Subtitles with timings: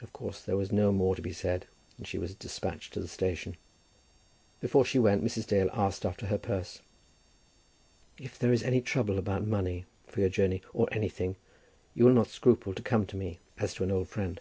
[0.00, 1.66] Of course there was no more to be said,
[1.98, 3.56] and she was despatched to the station.
[4.60, 5.44] Before she went Mrs.
[5.44, 6.82] Dale asked after her purse.
[8.16, 11.34] "If there is any trouble about money, for your journey, or anything,
[11.96, 14.40] you will not scruple to come to me as to an old friend."